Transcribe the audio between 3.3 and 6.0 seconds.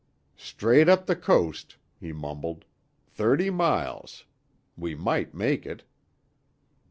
miles. We might make it."